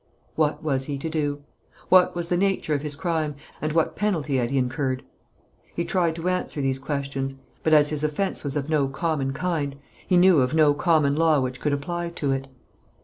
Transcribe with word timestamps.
What 0.33 0.63
was 0.63 0.85
he 0.85 0.97
to 0.97 1.11
do? 1.11 1.43
What 1.89 2.15
was 2.15 2.29
the 2.29 2.35
nature 2.35 2.73
of 2.73 2.81
his 2.81 2.95
crime, 2.95 3.35
and 3.61 3.71
what 3.71 3.95
penalty 3.95 4.37
had 4.37 4.49
he 4.49 4.57
incurred? 4.57 5.03
He 5.75 5.85
tried 5.85 6.15
to 6.15 6.27
answer 6.27 6.59
these 6.59 6.79
questions; 6.79 7.35
but 7.61 7.71
as 7.75 7.89
his 7.89 8.03
offence 8.03 8.43
was 8.43 8.55
of 8.55 8.67
no 8.67 8.87
common 8.87 9.31
kind, 9.31 9.75
he 10.07 10.17
knew 10.17 10.41
of 10.41 10.55
no 10.55 10.73
common 10.73 11.15
law 11.15 11.39
which 11.39 11.59
could 11.59 11.71
apply 11.71 12.09
to 12.09 12.31
it. 12.31 12.47